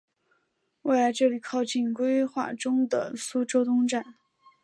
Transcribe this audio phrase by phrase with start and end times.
[0.81, 4.15] 未来这里靠近规划中的苏州东站。